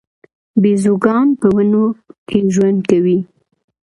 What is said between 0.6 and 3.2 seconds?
بیزوګان په ونو کې ژوند کوي